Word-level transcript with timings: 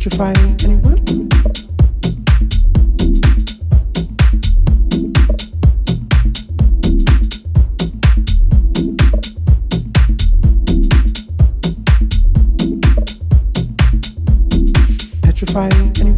Petrify 0.00 0.32
anyone? 0.64 1.28
Petrify 15.20 15.68
anyone? 16.00 16.09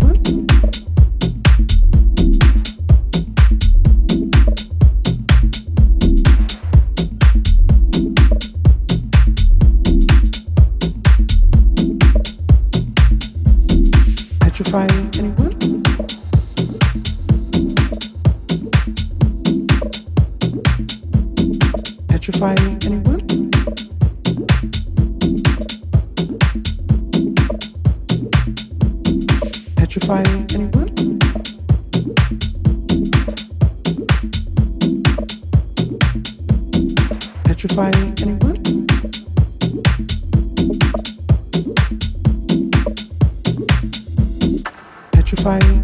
Petrify 22.22 22.54
anyone? 22.86 23.20
Petrify 29.74 30.22
anyone? 30.54 30.90
Petrify 37.44 37.90
anyone? 38.22 38.22
Petrify 38.22 38.22
anyone? 38.22 38.62
Petrify 45.10 45.81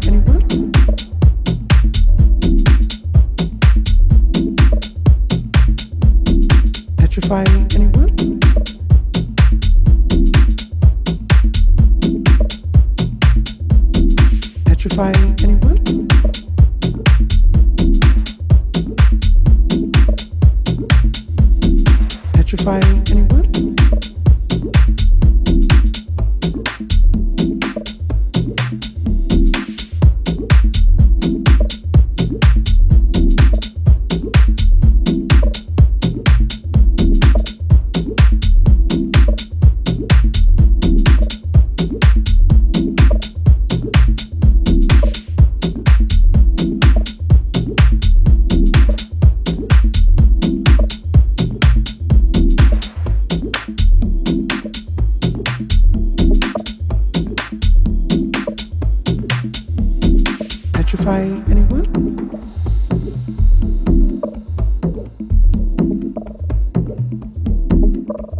Petrify 60.89 61.21
anyone? 61.51 61.85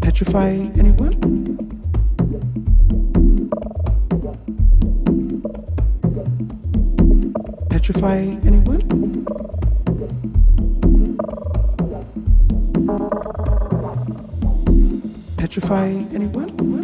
Petrify 0.01 0.49
anyone? 0.79 1.13
Petrify 7.69 8.17
anyone? 8.47 8.81
Petrify 15.37 15.87
anyone? 16.15 16.78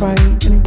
right 0.00 0.61